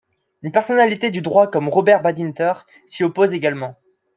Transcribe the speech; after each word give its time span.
Une 0.41 0.51
personnalité 0.51 1.11
du 1.11 1.21
droit 1.21 1.45
comme 1.51 1.69
Robert 1.69 2.01
Badinter 2.01 2.53
s’y 2.87 3.03
oppose 3.03 3.35
également. 3.35 3.75